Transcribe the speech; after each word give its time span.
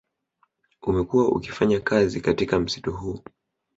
Umekuwa 0.83 1.29
ukifanya 1.31 1.79
kazi 1.81 2.21
katika 2.21 2.59
msitu 2.59 2.91
huu 2.93 3.19